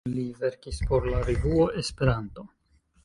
[0.11, 2.47] Li verkis por la "revuo Esperanto".